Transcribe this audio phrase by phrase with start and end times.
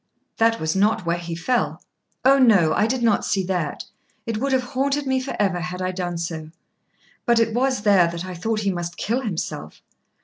[0.37, 1.79] "That was not where he fell."
[2.25, 3.83] "Oh no; I did not see that.
[4.25, 6.49] It would have haunted me for ever had I done so.
[7.27, 9.83] But it was there that I thought he must kill himself.